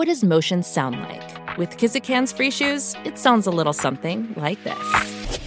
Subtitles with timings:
[0.00, 1.58] What does motion sound like?
[1.58, 5.38] With Kizik hands-free shoes, it sounds a little something like this.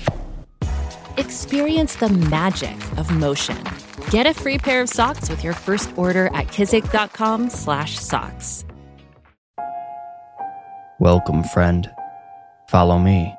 [1.18, 3.58] Experience the magic of motion.
[4.12, 8.66] Get a free pair of socks with your first order at kizik.com/socks.
[11.00, 11.90] Welcome, friend.
[12.68, 13.34] Follow me.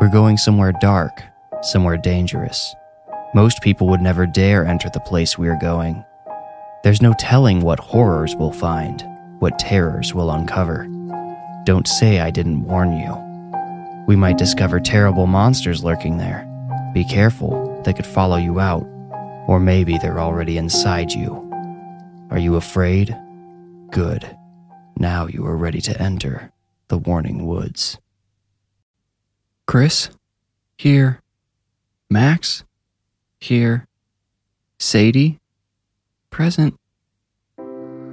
[0.00, 1.22] We're going somewhere dark,
[1.60, 2.74] somewhere dangerous.
[3.34, 6.02] Most people would never dare enter the place we are going.
[6.82, 9.04] There's no telling what horrors we'll find,
[9.38, 10.86] what terrors we'll uncover.
[11.64, 13.14] Don't say I didn't warn you.
[14.06, 16.44] We might discover terrible monsters lurking there.
[16.94, 18.84] Be careful, they could follow you out.
[19.46, 21.48] Or maybe they're already inside you.
[22.30, 23.16] Are you afraid?
[23.90, 24.36] Good.
[24.98, 26.52] Now you are ready to enter
[26.88, 27.98] the Warning Woods.
[29.66, 30.10] Chris?
[30.76, 31.20] Here.
[32.10, 32.64] Max?
[33.40, 33.86] Here.
[34.78, 35.38] Sadie?
[36.30, 36.78] Present.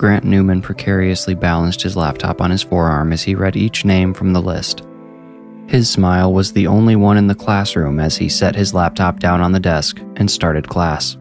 [0.06, 4.34] Grant Newman precariously balanced his laptop on his forearm as he read each name from
[4.34, 4.84] the list.
[5.66, 9.42] His smile was the only one in the classroom as he set his laptop down
[9.42, 11.18] on the desk and started class.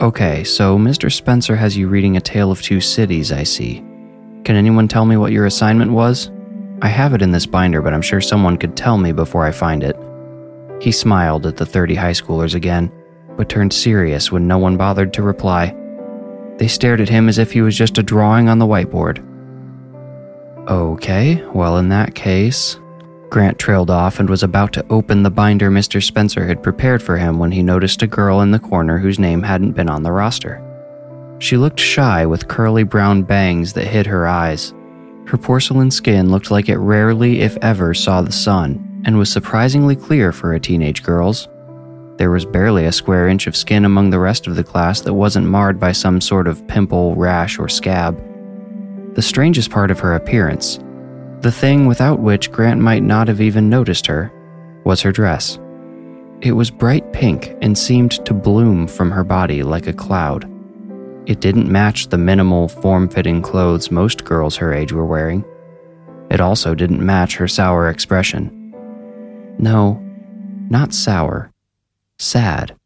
[0.00, 1.12] Okay, so Mr.
[1.12, 3.78] Spencer has you reading A Tale of Two Cities, I see.
[4.44, 6.30] Can anyone tell me what your assignment was?
[6.80, 9.50] I have it in this binder, but I'm sure someone could tell me before I
[9.50, 9.96] find it.
[10.80, 12.92] He smiled at the 30 high schoolers again,
[13.36, 15.74] but turned serious when no one bothered to reply.
[16.58, 19.24] They stared at him as if he was just a drawing on the whiteboard.
[20.68, 22.78] Okay, well, in that case,
[23.30, 26.02] Grant trailed off and was about to open the binder Mr.
[26.02, 29.42] Spencer had prepared for him when he noticed a girl in the corner whose name
[29.42, 30.64] hadn't been on the roster.
[31.38, 34.74] She looked shy with curly brown bangs that hid her eyes.
[35.26, 39.94] Her porcelain skin looked like it rarely, if ever, saw the sun and was surprisingly
[39.94, 41.48] clear for a teenage girl's.
[42.18, 45.14] There was barely a square inch of skin among the rest of the class that
[45.14, 48.22] wasn't marred by some sort of pimple, rash, or scab.
[49.14, 50.80] The strangest part of her appearance
[51.40, 54.32] the thing without which Grant might not have even noticed her
[54.84, 55.56] was her dress.
[56.40, 60.50] It was bright pink and seemed to bloom from her body like a cloud.
[61.26, 65.44] It didn't match the minimal, form fitting clothes most girls her age were wearing.
[66.28, 68.50] It also didn't match her sour expression.
[69.58, 70.02] No,
[70.70, 71.52] not sour,
[72.18, 72.76] sad.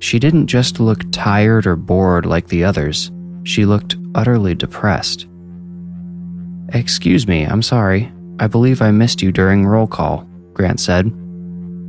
[0.00, 3.10] She didn't just look tired or bored like the others,
[3.44, 5.26] she looked utterly depressed.
[6.70, 8.12] Excuse me, I'm sorry.
[8.38, 11.06] I believe I missed you during roll call, Grant said.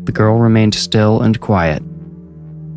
[0.06, 1.81] The girl remained still and quiet.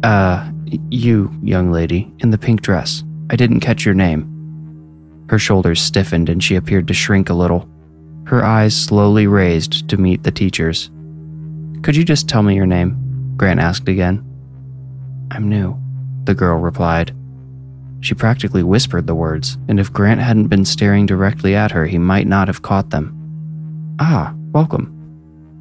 [0.02, 0.50] Uh,
[0.90, 3.02] you, young lady, in the pink dress.
[3.30, 4.32] I didn't catch your name.
[5.28, 7.68] Her shoulders stiffened and she appeared to shrink a little.
[8.24, 10.88] Her eyes slowly raised to meet the teacher's.
[11.82, 13.05] Could you just tell me your name?
[13.36, 14.24] Grant asked again.
[15.30, 15.78] I'm new,
[16.24, 17.14] the girl replied.
[18.00, 21.98] She practically whispered the words, and if Grant hadn't been staring directly at her, he
[21.98, 23.96] might not have caught them.
[23.98, 24.92] Ah, welcome.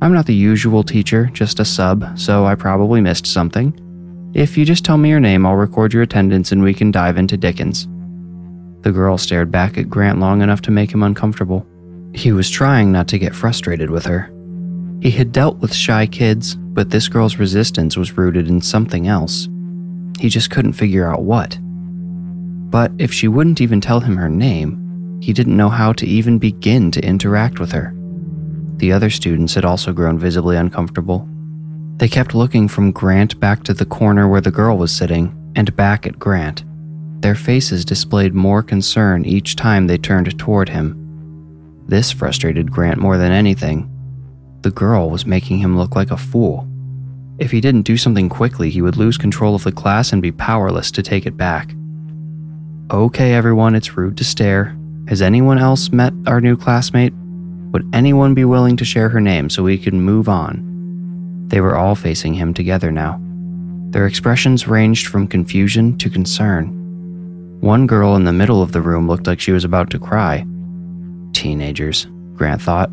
[0.02, 3.82] I'm not the usual teacher, just a sub, so I probably missed something.
[4.34, 7.18] If you just tell me your name, I'll record your attendance and we can dive
[7.18, 7.88] into Dickens.
[8.82, 11.66] The girl stared back at Grant long enough to make him uncomfortable.
[12.14, 14.30] He was trying not to get frustrated with her.
[15.06, 19.48] He had dealt with shy kids, but this girl's resistance was rooted in something else.
[20.18, 21.60] He just couldn't figure out what.
[22.72, 26.40] But if she wouldn't even tell him her name, he didn't know how to even
[26.40, 27.94] begin to interact with her.
[28.78, 31.30] The other students had also grown visibly uncomfortable.
[31.98, 35.76] They kept looking from Grant back to the corner where the girl was sitting, and
[35.76, 36.64] back at Grant.
[37.22, 41.86] Their faces displayed more concern each time they turned toward him.
[41.88, 43.92] This frustrated Grant more than anything.
[44.66, 46.68] The girl was making him look like a fool.
[47.38, 50.32] If he didn't do something quickly, he would lose control of the class and be
[50.32, 51.76] powerless to take it back.
[52.90, 54.76] Okay, everyone, it's rude to stare.
[55.08, 57.14] Has anyone else met our new classmate?
[57.74, 61.46] Would anyone be willing to share her name so we can move on?
[61.50, 63.22] They were all facing him together now.
[63.92, 66.70] Their expressions ranged from confusion to concern.
[67.62, 70.44] One girl in the middle of the room looked like she was about to cry.
[71.34, 72.90] Teenagers, Grant thought.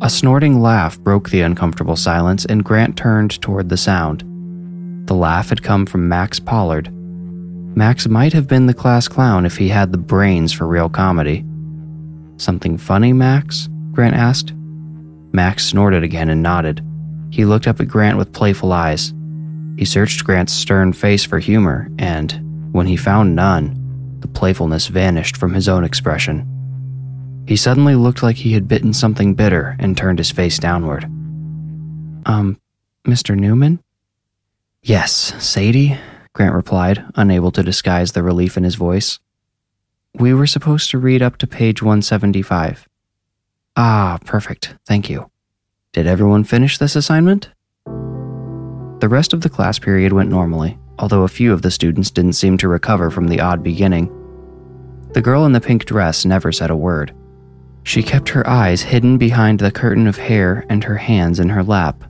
[0.00, 4.22] A snorting laugh broke the uncomfortable silence, and Grant turned toward the sound.
[5.06, 6.90] The laugh had come from Max Pollard,
[7.76, 11.44] Max might have been the class clown if he had the brains for real comedy.
[12.36, 13.68] Something funny, Max?
[13.90, 14.52] Grant asked.
[15.32, 16.84] Max snorted again and nodded.
[17.30, 19.12] He looked up at Grant with playful eyes.
[19.76, 23.76] He searched Grant's stern face for humor, and when he found none,
[24.20, 26.48] the playfulness vanished from his own expression.
[27.46, 31.04] He suddenly looked like he had bitten something bitter and turned his face downward.
[32.26, 32.58] Um,
[33.06, 33.36] Mr.
[33.36, 33.82] Newman?
[34.82, 35.98] Yes, Sadie,
[36.32, 39.18] Grant replied, unable to disguise the relief in his voice.
[40.14, 42.88] We were supposed to read up to page 175.
[43.76, 44.74] Ah, perfect.
[44.86, 45.30] Thank you.
[45.92, 47.50] Did everyone finish this assignment?
[47.86, 52.34] The rest of the class period went normally, although a few of the students didn't
[52.34, 54.10] seem to recover from the odd beginning.
[55.12, 57.14] The girl in the pink dress never said a word.
[57.84, 61.62] She kept her eyes hidden behind the curtain of hair and her hands in her
[61.62, 62.02] lap.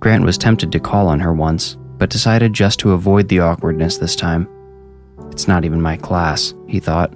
[0.00, 3.96] Grant was tempted to call on her once, but decided just to avoid the awkwardness
[3.98, 4.48] this time.
[5.30, 7.12] It's not even my class, he thought.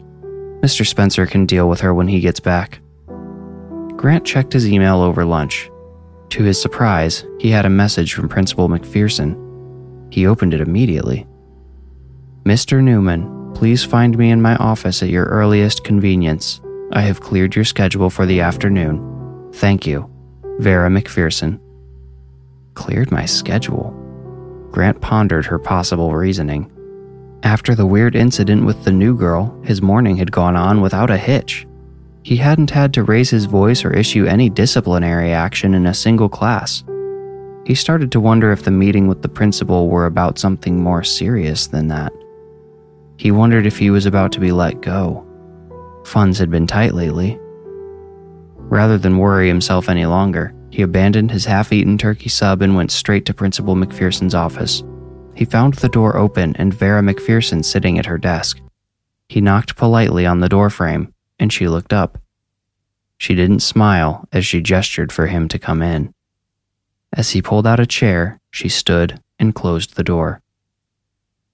[0.63, 0.87] Mr.
[0.87, 2.81] Spencer can deal with her when he gets back.
[3.97, 5.69] Grant checked his email over lunch.
[6.31, 9.37] To his surprise, he had a message from Principal McPherson.
[10.13, 11.27] He opened it immediately.
[12.45, 12.83] Mr.
[12.83, 16.61] Newman, please find me in my office at your earliest convenience.
[16.95, 19.51] I have cleared your schedule for the afternoon.
[19.55, 20.11] Thank you.
[20.59, 21.59] Vera McPherson.
[22.75, 23.97] Cleared my schedule?
[24.71, 26.71] Grant pondered her possible reasoning.
[27.45, 31.17] After the weird incident with the new girl, his morning had gone on without a
[31.17, 31.67] hitch.
[32.25, 36.29] He hadn't had to raise his voice or issue any disciplinary action in a single
[36.29, 36.85] class.
[37.65, 41.69] He started to wonder if the meeting with the principal were about something more serious
[41.69, 42.13] than that.
[43.17, 45.27] He wondered if he was about to be let go.
[46.05, 47.39] Funds had been tight lately.
[48.57, 52.91] Rather than worry himself any longer, he abandoned his half eaten turkey sub and went
[52.91, 54.83] straight to Principal McPherson's office.
[55.35, 58.61] He found the door open and Vera McPherson sitting at her desk.
[59.29, 62.19] He knocked politely on the doorframe, and she looked up.
[63.19, 66.13] She didn't smile as she gestured for him to come in.
[67.13, 70.41] As he pulled out a chair, she stood and closed the door.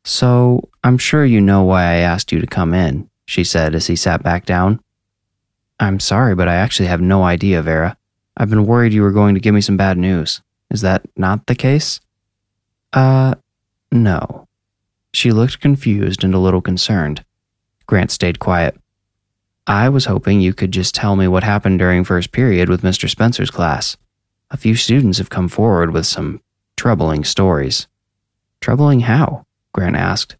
[0.04, 3.88] So, I'm sure you know why I asked you to come in, she said as
[3.88, 4.80] he sat back down.
[5.78, 7.98] I'm sorry, but I actually have no idea, Vera.
[8.38, 10.40] I've been worried you were going to give me some bad news.
[10.70, 12.00] Is that not the case?
[12.94, 13.34] Uh,
[13.92, 14.48] no.
[15.12, 17.22] She looked confused and a little concerned.
[17.86, 18.80] Grant stayed quiet.
[19.66, 23.10] I was hoping you could just tell me what happened during first period with Mr.
[23.10, 23.98] Spencer's class.
[24.50, 26.40] A few students have come forward with some
[26.78, 27.88] troubling stories.
[28.62, 29.44] Troubling how?
[29.74, 30.36] Grant asked.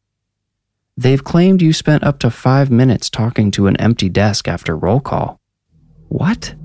[0.98, 4.98] They've claimed you spent up to five minutes talking to an empty desk after roll
[4.98, 5.40] call.
[6.08, 6.56] What?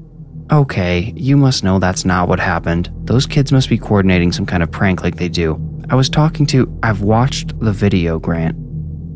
[0.51, 2.89] Okay, you must know that's not what happened.
[3.03, 5.61] Those kids must be coordinating some kind of prank like they do.
[5.91, 6.75] I was talking to.
[6.81, 8.57] I've watched the video, Grant,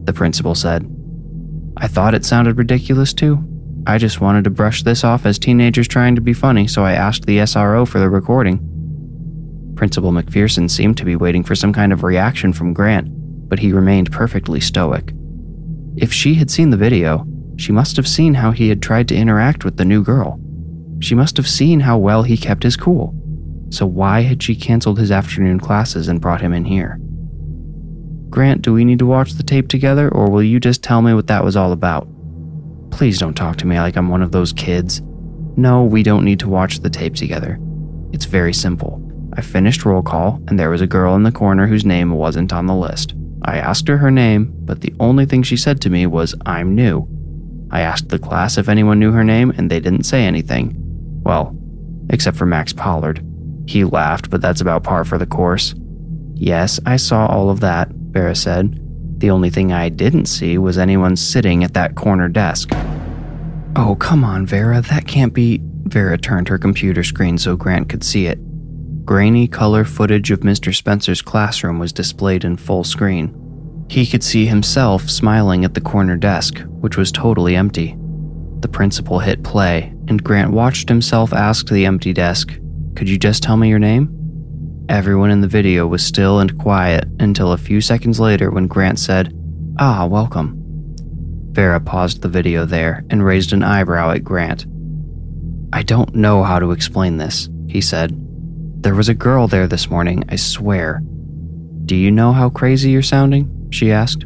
[0.06, 0.88] the principal said.
[1.78, 3.44] I thought it sounded ridiculous too.
[3.88, 6.94] I just wanted to brush this off as teenagers trying to be funny, so I
[6.94, 8.60] asked the SRO for the recording.
[9.76, 13.10] Principal McPherson seemed to be waiting for some kind of reaction from Grant,
[13.48, 15.14] but he remained perfectly stoic.
[15.96, 17.26] If she had seen the video,
[17.58, 20.40] she must have seen how he had tried to interact with the new girl.
[21.00, 23.16] She must have seen how well he kept his cool.
[23.70, 27.00] So why had she canceled his afternoon classes and brought him in here?
[28.30, 31.14] Grant, do we need to watch the tape together, or will you just tell me
[31.14, 32.08] what that was all about?
[32.92, 35.02] Please don't talk to me like I'm one of those kids.
[35.56, 37.60] No, we don't need to watch the tape together.
[38.12, 39.04] It's very simple.
[39.34, 42.54] I finished roll call, and there was a girl in the corner whose name wasn't
[42.54, 43.16] on the list.
[43.44, 46.76] I asked her her name, but the only thing she said to me was, I'm
[46.76, 47.08] new.
[47.72, 50.76] I asked the class if anyone knew her name, and they didn't say anything.
[51.24, 51.56] Well,
[52.10, 53.24] except for Max Pollard.
[53.68, 55.76] He laughed, but that's about par for the course.
[56.34, 58.80] Yes, I saw all of that, Vera said.
[59.20, 62.70] The only thing I didn't see was anyone sitting at that corner desk.
[63.76, 65.62] Oh, come on, Vera, that can't be.
[65.86, 68.40] Vera turned her computer screen so Grant could see it.
[69.08, 70.76] Grainy color footage of Mr.
[70.76, 73.34] Spencer's classroom was displayed in full screen.
[73.90, 77.96] He could see himself smiling at the corner desk, which was totally empty.
[78.60, 82.60] The principal hit play, and Grant watched himself ask the empty desk,
[82.98, 84.14] Could you just tell me your name?
[84.90, 89.00] Everyone in the video was still and quiet until a few seconds later when Grant
[89.00, 89.34] said,
[89.80, 90.54] Ah, welcome.
[91.52, 94.66] Vera paused the video there and raised an eyebrow at Grant.
[95.72, 98.27] I don't know how to explain this, he said.
[98.82, 101.02] There was a girl there this morning, I swear.
[101.86, 103.70] Do you know how crazy you're sounding?
[103.72, 104.26] She asked.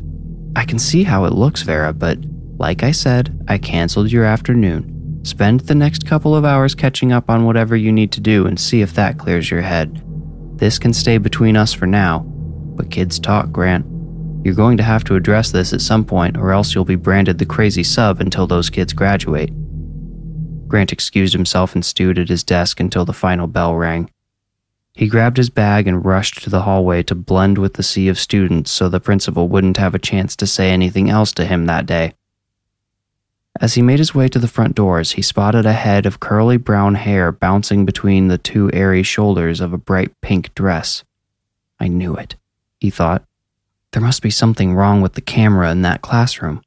[0.56, 2.20] I can see how it looks, Vera, but
[2.58, 5.22] like I said, I canceled your afternoon.
[5.24, 8.60] Spend the next couple of hours catching up on whatever you need to do and
[8.60, 10.04] see if that clears your head.
[10.58, 13.86] This can stay between us for now, but kids talk, Grant.
[14.44, 17.38] You're going to have to address this at some point, or else you'll be branded
[17.38, 19.52] the crazy sub until those kids graduate.
[20.68, 24.10] Grant excused himself and stewed at his desk until the final bell rang.
[24.94, 28.20] He grabbed his bag and rushed to the hallway to blend with the sea of
[28.20, 31.86] students so the principal wouldn't have a chance to say anything else to him that
[31.86, 32.14] day.
[33.60, 36.58] As he made his way to the front doors, he spotted a head of curly
[36.58, 41.04] brown hair bouncing between the two airy shoulders of a bright pink dress.
[41.80, 42.36] I knew it,
[42.80, 43.24] he thought.
[43.92, 46.62] There must be something wrong with the camera in that classroom.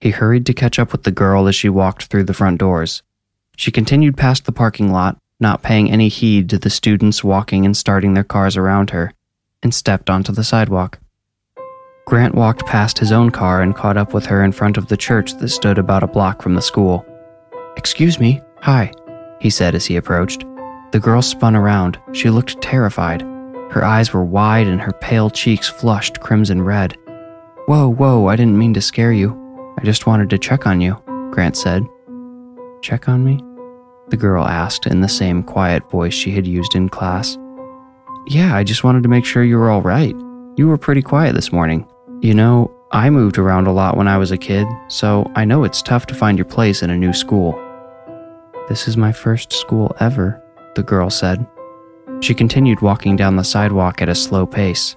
[0.00, 3.02] He hurried to catch up with the girl as she walked through the front doors.
[3.56, 7.76] She continued past the parking lot, not paying any heed to the students walking and
[7.76, 9.12] starting their cars around her,
[9.62, 10.98] and stepped onto the sidewalk.
[12.06, 14.96] Grant walked past his own car and caught up with her in front of the
[14.96, 17.04] church that stood about a block from the school.
[17.76, 18.92] Excuse me, hi,
[19.40, 20.44] he said as he approached.
[20.92, 21.98] The girl spun around.
[22.12, 23.22] She looked terrified.
[23.72, 26.96] Her eyes were wide and her pale cheeks flushed crimson red.
[27.66, 29.40] Whoa, whoa, I didn't mean to scare you.
[29.78, 31.82] I just wanted to check on you, Grant said.
[32.82, 33.40] Check on me?
[34.08, 37.38] The girl asked in the same quiet voice she had used in class.
[38.26, 40.14] Yeah, I just wanted to make sure you were all right.
[40.56, 41.86] You were pretty quiet this morning.
[42.20, 45.64] You know, I moved around a lot when I was a kid, so I know
[45.64, 47.52] it's tough to find your place in a new school.
[48.68, 50.42] This is my first school ever,
[50.74, 51.46] the girl said.
[52.20, 54.96] She continued walking down the sidewalk at a slow pace.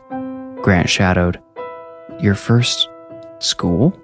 [0.62, 1.42] Grant shadowed.
[2.20, 2.88] Your first
[3.40, 4.00] school?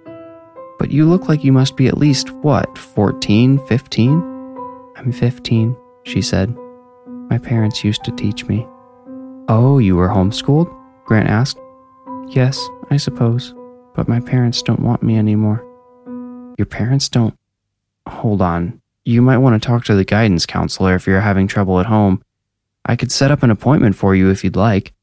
[0.79, 4.32] But you look like you must be at least, what, 14, 15?
[5.03, 6.55] I'm 15, she said.
[7.29, 8.65] My parents used to teach me.
[9.49, 10.73] Oh, you were homeschooled?
[11.03, 11.59] Grant asked.
[12.29, 13.53] Yes, I suppose,
[13.95, 15.61] but my parents don't want me anymore.
[16.57, 17.37] Your parents don't.
[18.07, 18.81] Hold on.
[19.03, 22.23] You might want to talk to the guidance counselor if you're having trouble at home.
[22.85, 24.93] I could set up an appointment for you if you'd like.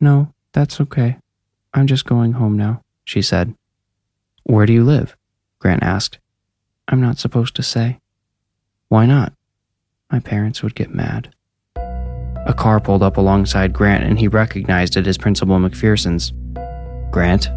[0.00, 1.16] No, that's okay.
[1.74, 3.54] I'm just going home now, she said.
[4.44, 5.16] Where do you live?
[5.58, 6.20] Grant asked.
[6.86, 7.98] I'm not supposed to say.
[8.92, 9.32] Why not?
[10.10, 11.34] My parents would get mad.
[11.76, 16.34] A car pulled up alongside Grant and he recognized it as Principal McPherson's.
[17.10, 17.48] Grant,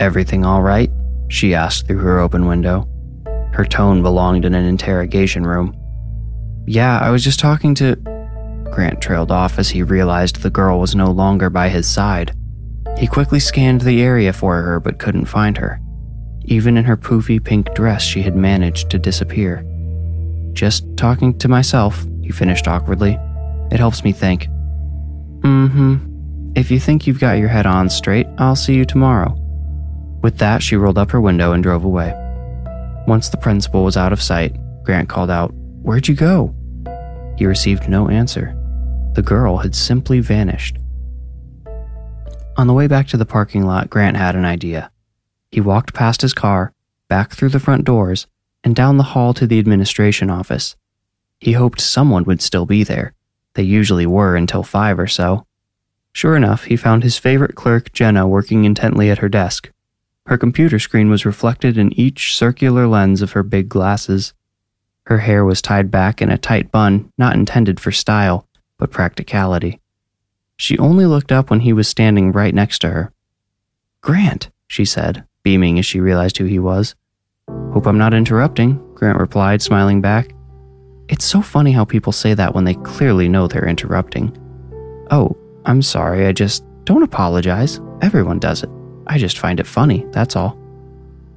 [0.00, 0.90] everything all right?
[1.28, 2.88] She asked through her open window.
[3.52, 5.72] Her tone belonged in an interrogation room.
[6.66, 7.94] Yeah, I was just talking to.
[8.72, 12.34] Grant trailed off as he realized the girl was no longer by his side.
[12.98, 15.80] He quickly scanned the area for her but couldn't find her.
[16.46, 19.64] Even in her poofy pink dress, she had managed to disappear.
[20.52, 23.18] Just talking to myself, he finished awkwardly.
[23.70, 24.46] It helps me think.
[25.40, 26.12] Mm hmm.
[26.54, 29.34] If you think you've got your head on straight, I'll see you tomorrow.
[30.22, 32.14] With that, she rolled up her window and drove away.
[33.06, 34.54] Once the principal was out of sight,
[34.84, 36.54] Grant called out, Where'd you go?
[37.36, 38.54] He received no answer.
[39.14, 40.76] The girl had simply vanished.
[42.56, 44.90] On the way back to the parking lot, Grant had an idea.
[45.50, 46.72] He walked past his car,
[47.08, 48.26] back through the front doors,
[48.64, 50.76] and down the hall to the administration office.
[51.40, 53.14] He hoped someone would still be there.
[53.54, 55.46] They usually were until five or so.
[56.12, 59.70] Sure enough, he found his favorite clerk, Jenna, working intently at her desk.
[60.26, 64.34] Her computer screen was reflected in each circular lens of her big glasses.
[65.06, 68.46] Her hair was tied back in a tight bun, not intended for style,
[68.78, 69.80] but practicality.
[70.56, 73.12] She only looked up when he was standing right next to her.
[74.00, 76.94] Grant, she said, beaming as she realized who he was.
[77.72, 80.34] Hope I'm not interrupting, Grant replied, smiling back.
[81.08, 84.36] It's so funny how people say that when they clearly know they're interrupting.
[85.10, 87.80] Oh, I'm sorry, I just don't apologize.
[88.00, 88.70] Everyone does it.
[89.06, 90.58] I just find it funny, that's all.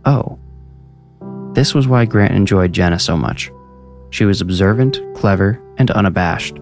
[0.06, 0.40] Oh.
[1.54, 3.52] This was why Grant enjoyed Jenna so much.
[4.10, 6.58] She was observant, clever, and unabashed.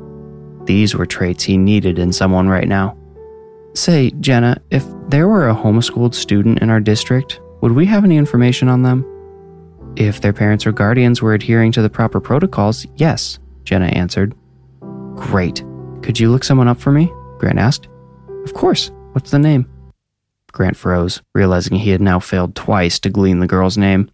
[0.66, 2.98] These were traits he needed in someone right now.
[3.74, 8.18] Say, Jenna, if there were a homeschooled student in our district, would we have any
[8.18, 9.04] information on them?
[9.96, 14.36] If their parents or guardians were adhering to the proper protocols, yes, Jenna answered.
[15.16, 15.64] Great.
[16.02, 17.12] Could you look someone up for me?
[17.38, 17.88] Grant asked.
[18.44, 18.92] Of course.
[19.14, 19.70] What's the name?
[20.52, 24.10] Grant froze, realizing he had now failed twice to glean the girl's name.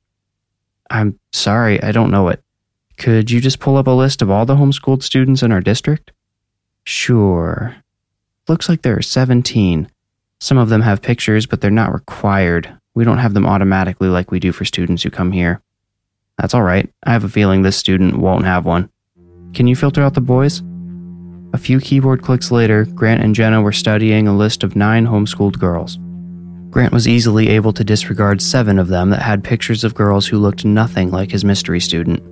[0.89, 2.43] I'm sorry, I don't know it.
[2.97, 6.11] Could you just pull up a list of all the homeschooled students in our district?
[6.83, 7.75] Sure.
[8.47, 9.89] Looks like there are 17.
[10.41, 12.73] Some of them have pictures, but they're not required.
[12.95, 15.61] We don't have them automatically like we do for students who come here.
[16.39, 16.89] That's all right.
[17.03, 18.89] I have a feeling this student won't have one.
[19.53, 20.61] Can you filter out the boys?
[21.53, 25.59] A few keyboard clicks later, Grant and Jenna were studying a list of nine homeschooled
[25.59, 25.97] girls.
[26.69, 30.37] Grant was easily able to disregard seven of them that had pictures of girls who
[30.37, 32.23] looked nothing like his mystery student.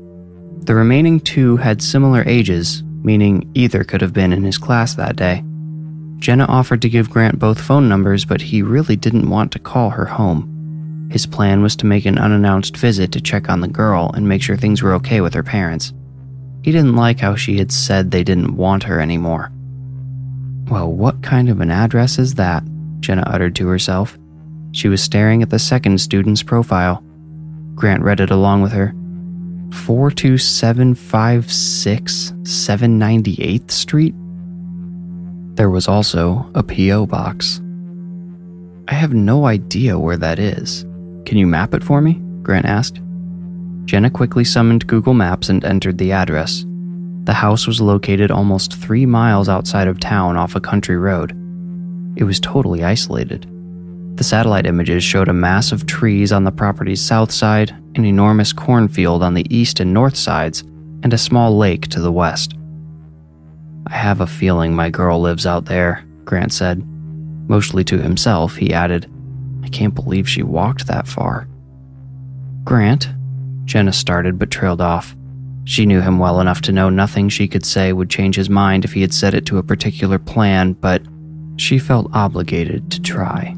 [0.68, 5.16] The remaining two had similar ages, meaning either could have been in his class that
[5.16, 5.44] day.
[6.18, 9.90] Jenna offered to give Grant both phone numbers, but he really didn't want to call
[9.90, 10.57] her home.
[11.10, 14.42] His plan was to make an unannounced visit to check on the girl and make
[14.42, 15.94] sure things were okay with her parents.
[16.64, 19.52] He didn't like how she had said they didn't want her anymore.
[20.70, 22.64] Well, what kind of an address is that?
[23.00, 24.18] Jenna uttered to herself.
[24.74, 27.02] She was staring at the second student's profile.
[27.76, 28.94] Grant read it along with her.
[29.86, 34.14] 42756 798th Street?
[35.56, 37.06] There was also a P.O.
[37.06, 37.62] box.
[38.90, 40.86] I have no idea where that is.
[41.28, 42.14] Can you map it for me?
[42.42, 43.02] Grant asked.
[43.84, 46.64] Jenna quickly summoned Google Maps and entered the address.
[47.26, 51.32] The house was located almost three miles outside of town off a country road.
[52.16, 53.46] It was totally isolated.
[54.16, 58.54] The satellite images showed a mass of trees on the property's south side, an enormous
[58.54, 60.62] cornfield on the east and north sides,
[61.04, 62.54] and a small lake to the west.
[63.88, 66.82] I have a feeling my girl lives out there, Grant said.
[67.50, 69.12] Mostly to himself, he added,
[69.68, 71.46] I can't believe she walked that far.
[72.64, 73.10] Grant,
[73.66, 75.14] Jenna started but trailed off.
[75.66, 78.86] She knew him well enough to know nothing she could say would change his mind
[78.86, 81.02] if he had set it to a particular plan, but
[81.58, 83.58] she felt obligated to try.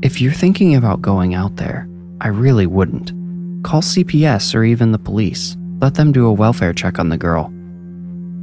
[0.00, 1.86] If you're thinking about going out there,
[2.22, 3.12] I really wouldn't.
[3.62, 5.54] Call CPS or even the police.
[5.82, 7.52] Let them do a welfare check on the girl.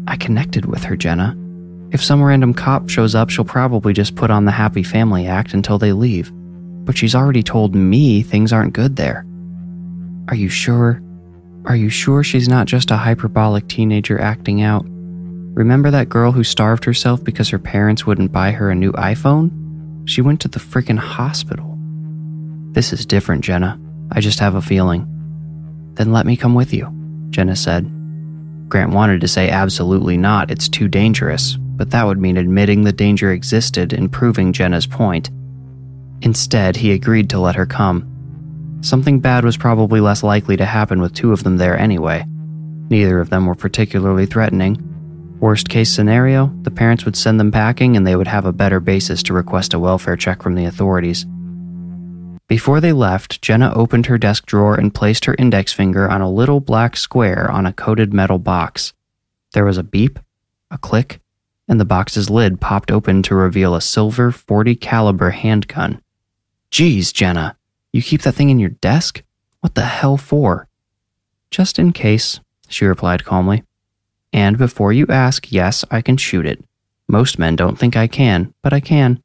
[0.08, 1.36] I connected with her, Jenna.
[1.91, 5.56] If some random cop shows up, she'll probably just put on the Happy Family Act
[5.56, 6.32] until they leave.
[6.83, 9.25] But she's already told me things aren't good there.
[10.27, 11.01] Are you sure?
[11.65, 14.85] Are you sure she's not just a hyperbolic teenager acting out?
[15.53, 19.51] Remember that girl who starved herself because her parents wouldn't buy her a new iPhone?
[20.05, 21.77] She went to the frickin' hospital.
[22.71, 23.79] This is different, Jenna.
[24.11, 25.05] I just have a feeling.
[25.95, 26.88] Then let me come with you,
[27.29, 27.83] Jenna said.
[28.69, 32.93] Grant wanted to say absolutely not, it's too dangerous, but that would mean admitting the
[32.93, 35.29] danger existed and proving Jenna's point.
[36.22, 38.08] Instead, he agreed to let her come.
[38.82, 42.25] Something bad was probably less likely to happen with two of them there anyway.
[42.90, 44.88] Neither of them were particularly threatening.
[45.40, 48.79] Worst case scenario, the parents would send them packing and they would have a better
[48.79, 51.25] basis to request a welfare check from the authorities.
[52.48, 56.29] Before they left, Jenna opened her desk drawer and placed her index finger on a
[56.29, 58.94] little black square on a coated metal box.
[59.53, 60.20] There was a beep,
[60.70, 61.22] a click,
[61.68, 66.01] and the box's lid popped open to reveal a silver 40 caliber handgun.
[66.72, 67.57] Geez, Jenna,
[67.92, 69.24] you keep that thing in your desk?
[69.60, 70.70] What the hell for?
[71.50, 73.64] Just in case, she replied calmly.
[74.31, 76.64] And before you ask, yes, I can shoot it.
[77.10, 79.22] Most men don't think I can, but I can.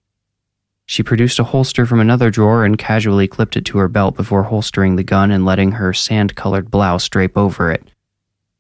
[0.87, 4.43] She produced a holster from another drawer and casually clipped it to her belt before
[4.43, 7.93] holstering the gun and letting her sand colored blouse drape over it.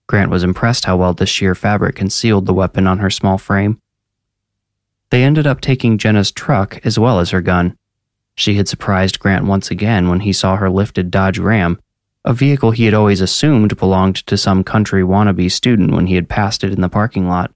[0.06, 3.80] Grant was impressed how well the sheer fabric concealed the weapon on her small frame.
[5.10, 7.76] They ended up taking Jenna's truck as well as her gun.
[8.36, 11.80] She had surprised Grant once again when he saw her lifted Dodge Ram,
[12.24, 16.28] a vehicle he had always assumed belonged to some country wannabe student when he had
[16.28, 17.52] passed it in the parking lot.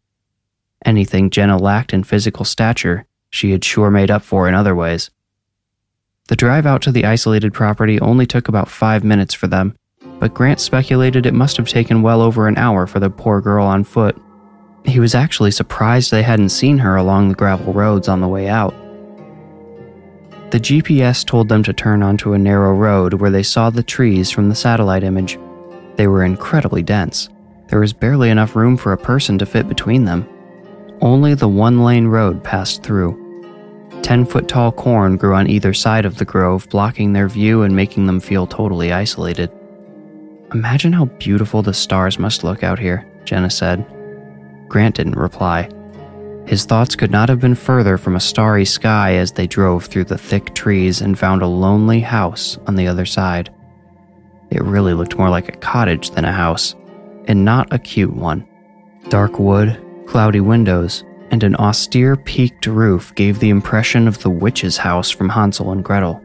[0.84, 5.10] Anything Jenna lacked in physical stature, she had sure made up for in other ways.
[6.28, 9.76] The drive out to the isolated property only took about five minutes for them,
[10.18, 13.66] but Grant speculated it must have taken well over an hour for the poor girl
[13.66, 14.16] on foot.
[14.84, 18.48] He was actually surprised they hadn't seen her along the gravel roads on the way
[18.48, 18.74] out.
[20.50, 24.32] The GPS told them to turn onto a narrow road where they saw the trees
[24.32, 25.38] from the satellite image.
[25.94, 27.28] They were incredibly dense.
[27.68, 30.28] There was barely enough room for a person to fit between them.
[31.00, 33.16] Only the one lane road passed through.
[34.02, 37.76] Ten foot tall corn grew on either side of the grove, blocking their view and
[37.76, 39.52] making them feel totally isolated.
[40.52, 43.86] Imagine how beautiful the stars must look out here, Jenna said.
[44.68, 45.68] Grant didn't reply.
[46.50, 50.06] His thoughts could not have been further from a starry sky as they drove through
[50.06, 53.54] the thick trees and found a lonely house on the other side.
[54.50, 56.74] It really looked more like a cottage than a house,
[57.26, 58.48] and not a cute one.
[59.10, 64.76] Dark wood, cloudy windows, and an austere peaked roof gave the impression of the witch's
[64.76, 66.20] house from Hansel and Gretel.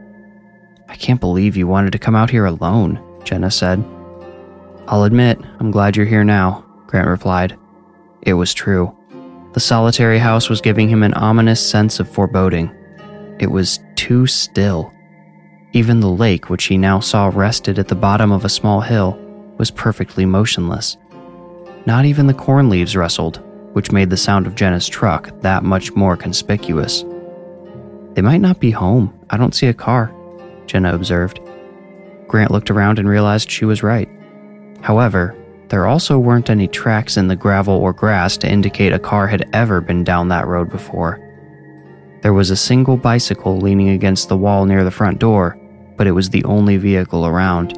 [0.88, 3.78] I can't believe you wanted to come out here alone, Jenna said.
[4.88, 7.56] I'll admit, I'm glad you're here now, Grant replied.
[8.22, 8.95] It was true.
[9.56, 12.70] The solitary house was giving him an ominous sense of foreboding.
[13.38, 14.92] It was too still.
[15.72, 19.18] Even the lake, which he now saw rested at the bottom of a small hill,
[19.56, 20.98] was perfectly motionless.
[21.86, 23.42] Not even the corn leaves rustled,
[23.72, 27.02] which made the sound of Jenna's truck that much more conspicuous.
[28.12, 29.18] They might not be home.
[29.30, 30.14] I don't see a car,
[30.66, 31.40] Jenna observed.
[32.28, 34.10] Grant looked around and realized she was right.
[34.82, 35.34] However,
[35.68, 39.48] there also weren't any tracks in the gravel or grass to indicate a car had
[39.52, 41.20] ever been down that road before.
[42.22, 45.58] There was a single bicycle leaning against the wall near the front door,
[45.96, 47.74] but it was the only vehicle around.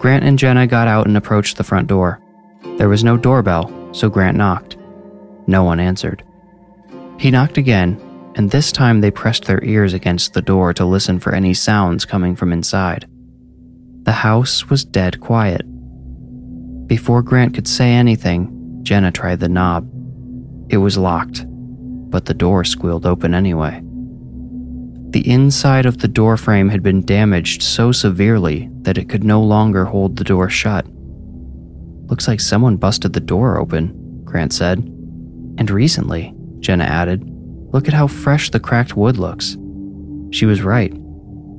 [0.00, 2.20] Grant and Jenna got out and approached the front door.
[2.76, 4.76] There was no doorbell, so Grant knocked.
[5.46, 6.24] No one answered.
[7.18, 8.00] He knocked again,
[8.36, 12.04] and this time they pressed their ears against the door to listen for any sounds
[12.04, 13.08] coming from inside.
[14.02, 15.62] The house was dead quiet.
[16.88, 19.86] Before Grant could say anything, Jenna tried the knob.
[20.70, 21.44] It was locked,
[22.10, 23.82] but the door squealed open anyway.
[25.10, 29.42] The inside of the door frame had been damaged so severely that it could no
[29.42, 30.86] longer hold the door shut.
[32.06, 34.78] Looks like someone busted the door open, Grant said.
[34.78, 37.22] And recently, Jenna added,
[37.70, 39.58] look at how fresh the cracked wood looks.
[40.30, 40.92] She was right.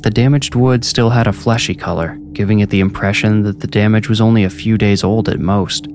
[0.01, 4.07] The damaged wood still had a fleshy color, giving it the impression that the damage
[4.07, 5.87] was only a few days old at most.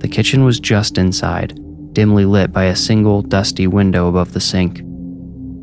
[0.00, 1.58] The kitchen was just inside,
[1.94, 4.80] dimly lit by a single dusty window above the sink.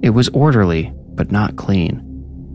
[0.02, 2.08] It was orderly, but not clean.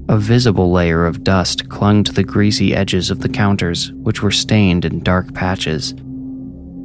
[0.08, 4.32] A visible layer of dust clung to the greasy edges of the counters, which were
[4.32, 5.94] stained in dark patches.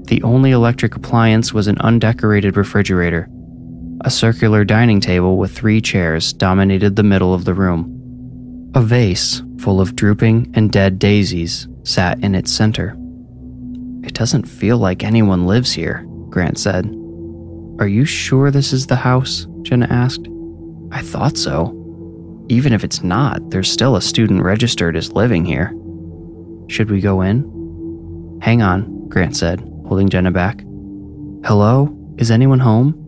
[0.07, 3.27] The only electric appliance was an undecorated refrigerator.
[4.03, 8.71] A circular dining table with three chairs dominated the middle of the room.
[8.73, 12.97] A vase, full of drooping and dead daisies, sat in its center.
[14.03, 16.85] It doesn't feel like anyone lives here, Grant said.
[17.79, 19.45] Are you sure this is the house?
[19.61, 20.27] Jenna asked.
[20.91, 21.77] I thought so.
[22.49, 25.75] Even if it's not, there's still a student registered as living here.
[26.69, 28.39] Should we go in?
[28.41, 30.61] Hang on, Grant said, holding Jenna back.
[31.45, 31.95] Hello?
[32.17, 33.00] Is anyone home?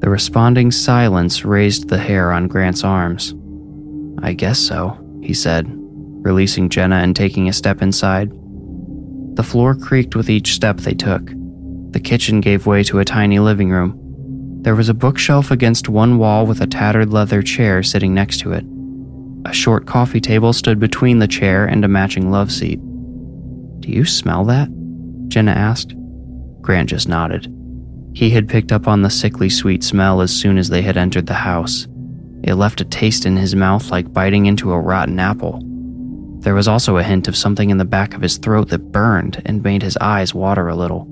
[0.00, 3.34] The responding silence raised the hair on Grant's arms.
[4.22, 8.30] I guess so, he said, releasing Jenna and taking a step inside.
[9.36, 11.30] The floor creaked with each step they took.
[11.90, 13.94] The kitchen gave way to a tiny living room.
[14.62, 18.52] There was a bookshelf against one wall with a tattered leather chair sitting next to
[18.52, 18.64] it.
[19.44, 22.80] A short coffee table stood between the chair and a matching love seat.
[23.80, 24.68] Do you smell that?
[25.28, 25.94] Jenna asked.
[26.62, 27.54] Grant just nodded.
[28.12, 31.26] He had picked up on the sickly sweet smell as soon as they had entered
[31.26, 31.86] the house.
[32.42, 35.60] It left a taste in his mouth like biting into a rotten apple.
[36.40, 39.42] There was also a hint of something in the back of his throat that burned
[39.44, 41.06] and made his eyes water a little.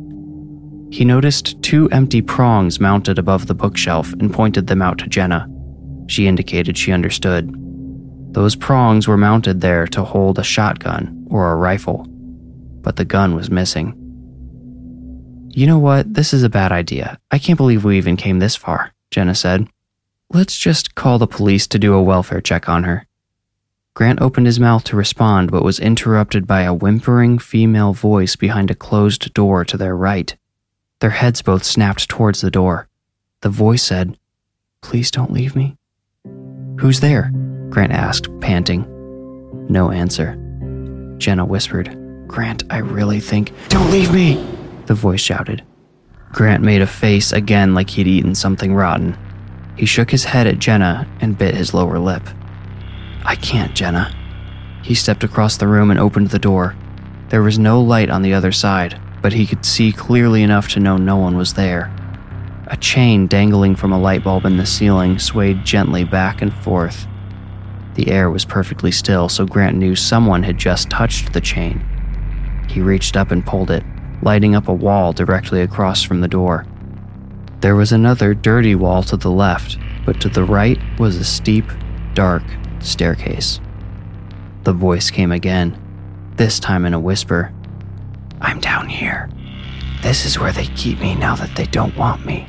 [0.90, 5.46] He noticed two empty prongs mounted above the bookshelf and pointed them out to Jenna.
[6.06, 7.54] She indicated she understood.
[8.32, 12.06] Those prongs were mounted there to hold a shotgun or a rifle,
[12.80, 13.94] but the gun was missing.
[15.58, 16.14] You know what?
[16.14, 17.18] This is a bad idea.
[17.32, 19.66] I can't believe we even came this far, Jenna said.
[20.32, 23.08] Let's just call the police to do a welfare check on her.
[23.94, 28.70] Grant opened his mouth to respond, but was interrupted by a whimpering female voice behind
[28.70, 30.36] a closed door to their right.
[31.00, 32.86] Their heads both snapped towards the door.
[33.40, 34.16] The voice said,
[34.80, 35.76] Please don't leave me.
[36.78, 37.32] Who's there?
[37.68, 38.86] Grant asked, panting.
[39.68, 40.36] No answer.
[41.18, 41.88] Jenna whispered,
[42.28, 43.50] Grant, I really think.
[43.70, 44.57] Don't leave me!
[44.88, 45.62] The voice shouted.
[46.32, 49.18] Grant made a face again like he'd eaten something rotten.
[49.76, 52.22] He shook his head at Jenna and bit his lower lip.
[53.22, 54.14] I can't, Jenna.
[54.82, 56.74] He stepped across the room and opened the door.
[57.28, 60.80] There was no light on the other side, but he could see clearly enough to
[60.80, 61.94] know no one was there.
[62.68, 67.06] A chain dangling from a light bulb in the ceiling swayed gently back and forth.
[67.92, 71.84] The air was perfectly still, so Grant knew someone had just touched the chain.
[72.70, 73.84] He reached up and pulled it,
[74.22, 76.66] lighting up a wall directly across from the door.
[77.60, 81.64] There was another dirty wall to the left, but to the right was a steep,
[82.14, 82.42] dark
[82.80, 83.60] staircase.
[84.64, 85.76] The voice came again,
[86.36, 87.52] this time in a whisper.
[88.40, 89.28] I'm down here.
[90.02, 92.46] This is where they keep me now that they don't want me.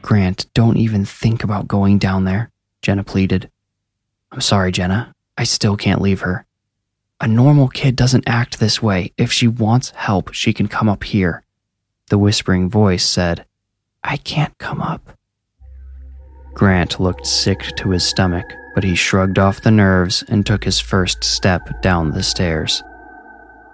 [0.00, 3.50] Grant, don't even think about going down there, Jenna pleaded.
[4.32, 5.12] I'm sorry, Jenna.
[5.36, 6.45] I still can't leave her.
[7.18, 9.12] A normal kid doesn't act this way.
[9.16, 11.44] If she wants help, she can come up here.
[12.10, 13.46] The whispering voice said,
[14.04, 15.16] I can't come up.
[16.52, 20.78] Grant looked sick to his stomach, but he shrugged off the nerves and took his
[20.78, 22.82] first step down the stairs.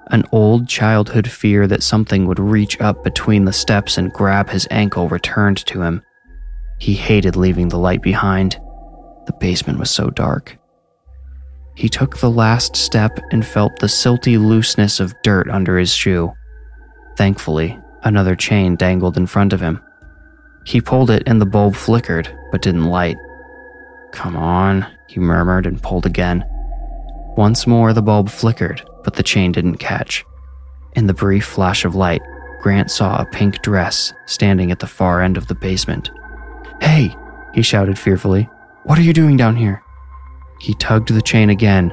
[0.08, 4.68] An old childhood fear that something would reach up between the steps and grab his
[4.70, 6.02] ankle returned to him.
[6.78, 8.60] He hated leaving the light behind.
[9.26, 10.58] The basement was so dark.
[11.74, 16.32] He took the last step and felt the silty looseness of dirt under his shoe.
[17.16, 19.80] Thankfully, another chain dangled in front of him.
[20.64, 23.16] He pulled it and the bulb flickered, but didn't light.
[24.12, 26.44] Come on, he murmured and pulled again.
[27.36, 30.24] Once more, the bulb flickered, but the chain didn't catch.
[30.94, 32.20] In the brief flash of light,
[32.60, 36.10] Grant saw a pink dress standing at the far end of the basement.
[36.80, 37.16] Hey,
[37.54, 38.48] he shouted fearfully.
[38.84, 39.82] What are you doing down here?
[40.62, 41.92] He tugged the chain again.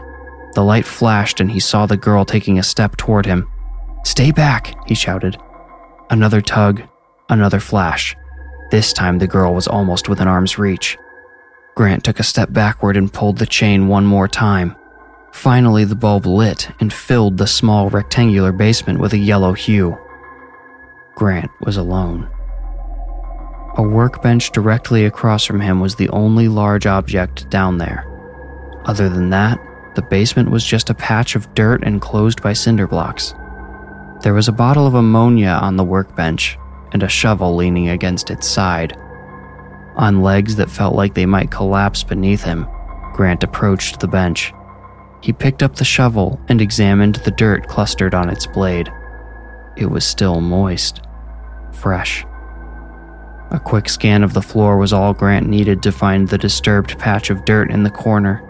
[0.54, 3.50] The light flashed and he saw the girl taking a step toward him.
[4.04, 5.38] Stay back, he shouted.
[6.12, 6.84] Another tug,
[7.30, 8.16] another flash.
[8.70, 11.00] This time the girl was almost within arm's reach.
[11.74, 14.76] Grant took a step backward and pulled the chain one more time.
[15.32, 19.98] Finally, the bulb lit and filled the small rectangular basement with a yellow hue.
[21.16, 22.30] Grant was alone.
[23.78, 28.09] A workbench directly across from him was the only large object down there.
[28.86, 29.60] Other than that,
[29.96, 33.34] the basement was just a patch of dirt enclosed by cinder blocks.
[34.22, 36.58] There was a bottle of ammonia on the workbench
[36.92, 38.98] and a shovel leaning against its side.
[39.96, 42.68] On legs that felt like they might collapse beneath him,
[43.14, 44.54] Grant approached the bench.
[45.22, 48.90] He picked up the shovel and examined the dirt clustered on its blade.
[49.76, 51.02] It was still moist,
[51.72, 52.26] fresh.
[53.52, 57.30] A quick scan of the floor was all Grant needed to find the disturbed patch
[57.30, 58.46] of dirt in the corner.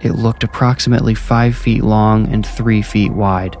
[0.00, 3.56] It looked approximately five feet long and three feet wide.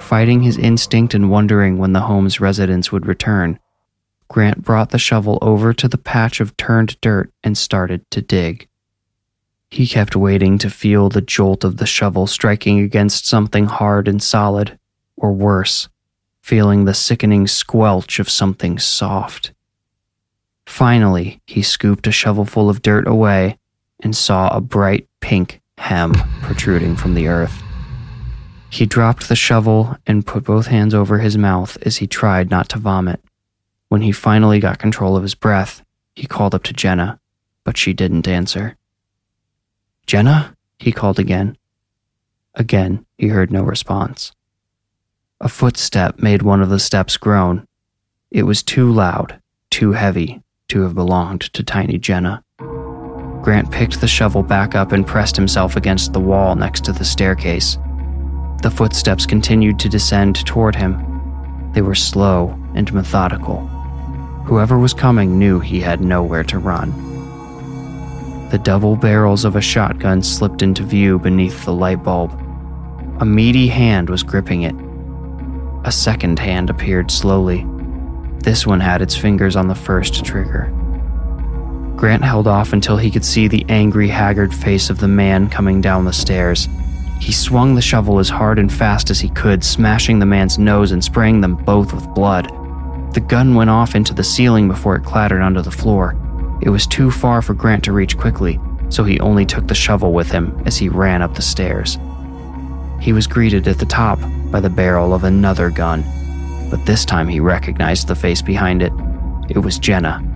[0.00, 3.58] Fighting his instinct and wondering when the home's residents would return,
[4.28, 8.68] Grant brought the shovel over to the patch of turned dirt and started to dig.
[9.70, 14.22] He kept waiting to feel the jolt of the shovel striking against something hard and
[14.22, 14.78] solid,
[15.16, 15.88] or worse,
[16.42, 19.52] feeling the sickening squelch of something soft.
[20.66, 23.58] Finally, he scooped a shovelful of dirt away
[24.00, 27.62] and saw a bright pink hem protruding from the earth.
[28.70, 32.68] He dropped the shovel and put both hands over his mouth as he tried not
[32.70, 33.20] to vomit.
[33.88, 35.82] When he finally got control of his breath,
[36.14, 37.20] he called up to Jenna,
[37.64, 38.76] but she didn't answer.
[40.06, 40.56] Jenna?
[40.78, 41.56] he called again.
[42.54, 44.32] Again, he heard no response.
[45.40, 47.66] A footstep made one of the steps groan.
[48.30, 52.42] It was too loud, too heavy to have belonged to tiny Jenna.
[53.46, 57.04] Grant picked the shovel back up and pressed himself against the wall next to the
[57.04, 57.78] staircase.
[58.60, 61.70] The footsteps continued to descend toward him.
[61.72, 63.58] They were slow and methodical.
[64.46, 66.90] Whoever was coming knew he had nowhere to run.
[68.50, 72.32] The double barrels of a shotgun slipped into view beneath the light bulb.
[73.20, 74.74] A meaty hand was gripping it.
[75.84, 77.64] A second hand appeared slowly.
[78.40, 80.72] This one had its fingers on the first trigger.
[81.96, 85.80] Grant held off until he could see the angry, haggard face of the man coming
[85.80, 86.68] down the stairs.
[87.20, 90.92] He swung the shovel as hard and fast as he could, smashing the man's nose
[90.92, 92.48] and spraying them both with blood.
[93.14, 96.14] The gun went off into the ceiling before it clattered onto the floor.
[96.60, 100.12] It was too far for Grant to reach quickly, so he only took the shovel
[100.12, 101.98] with him as he ran up the stairs.
[103.00, 104.18] He was greeted at the top
[104.50, 106.04] by the barrel of another gun,
[106.70, 108.92] but this time he recognized the face behind it.
[109.48, 110.35] It was Jenna.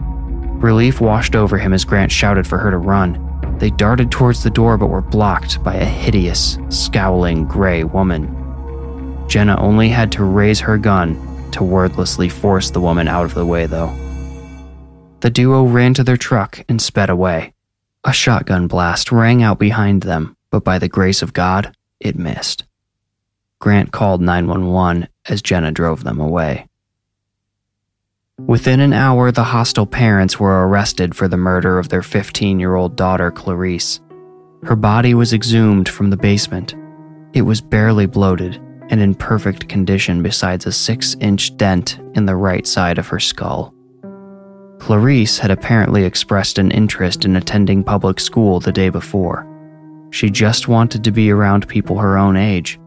[0.61, 3.27] Relief washed over him as Grant shouted for her to run.
[3.59, 8.37] They darted towards the door but were blocked by a hideous, scowling gray woman.
[9.27, 11.15] Jenna only had to raise her gun
[11.53, 13.95] to wordlessly force the woman out of the way, though.
[15.21, 17.55] The duo ran to their truck and sped away.
[18.05, 22.65] A shotgun blast rang out behind them, but by the grace of God, it missed.
[23.61, 26.67] Grant called 911 as Jenna drove them away.
[28.47, 32.75] Within an hour, the hostile parents were arrested for the murder of their 15 year
[32.75, 34.01] old daughter, Clarice.
[34.65, 36.75] Her body was exhumed from the basement.
[37.33, 42.35] It was barely bloated and in perfect condition, besides a six inch dent in the
[42.35, 43.73] right side of her skull.
[44.81, 49.47] Clarice had apparently expressed an interest in attending public school the day before.
[50.11, 52.81] She just wanted to be around people her own age.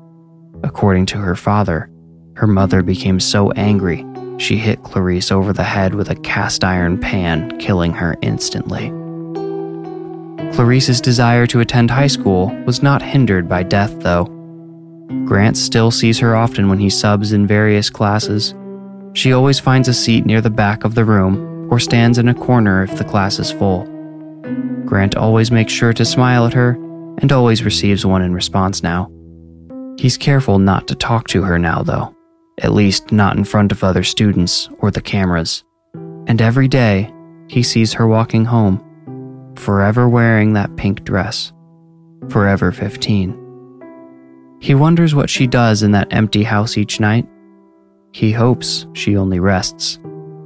[0.64, 1.90] According to her father,
[2.36, 4.06] her mother became so angry
[4.38, 8.90] she hit Clarice over the head with a cast iron pan, killing her instantly.
[10.54, 14.26] Clarice's desire to attend high school was not hindered by death, though.
[15.26, 18.54] Grant still sees her often when he subs in various classes.
[19.14, 22.36] She always finds a seat near the back of the room or stands in a
[22.36, 23.86] corner if the class is full.
[24.86, 26.72] Grant always makes sure to smile at her
[27.20, 29.10] and always receives one in response now.
[29.98, 32.13] He's careful not to talk to her now, though
[32.60, 35.64] at least not in front of other students or the cameras.
[36.28, 37.14] And every day,
[37.48, 38.84] he sees her walking home,
[39.56, 41.52] forever wearing that pink dress,
[42.30, 43.40] forever 15.
[44.60, 47.28] He wonders what she does in that empty house each night.
[48.14, 50.00] He hopes she only rests,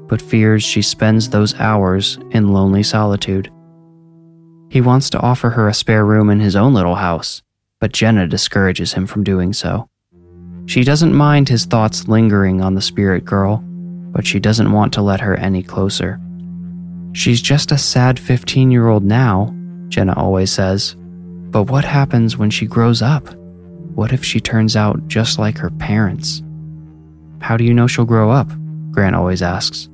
[0.08, 3.52] but fears she spends those hours in lonely solitude.
[4.70, 7.42] He wants to offer her a spare room in his own little house,
[7.80, 9.90] but Jenna discourages him from doing so.
[10.68, 13.64] She doesn't mind his thoughts lingering on the spirit girl,
[14.12, 16.20] but she doesn't want to let her any closer.
[17.14, 19.56] She's just a sad 15 year old now,
[19.88, 20.94] Jenna always says.
[20.96, 23.34] But what happens when she grows up?
[23.96, 26.44] What if she turns out just like her parents?
[27.40, 28.50] How do you know she'll grow up?
[28.92, 29.88] Grant always asks.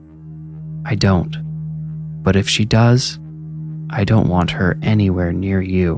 [0.86, 1.38] I don't.
[2.23, 3.19] But if she does,
[3.91, 5.97] I don't want her anywhere near you.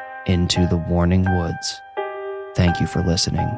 [0.31, 1.81] into the warning woods.
[2.55, 3.49] Thank you for listening.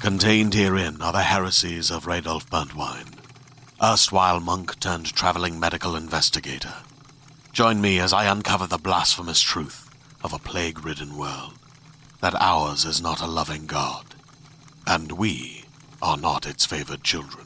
[0.00, 3.18] Contained herein are the heresies of Radolf Burntwine,
[3.82, 6.72] erstwhile monk turned traveling medical investigator.
[7.52, 9.90] Join me as I uncover the blasphemous truth
[10.24, 11.52] of a plague ridden world
[12.22, 14.14] that ours is not a loving God,
[14.86, 15.64] and we
[16.00, 17.45] are not its favored children.